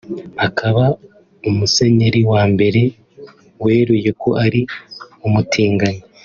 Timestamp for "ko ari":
4.21-4.61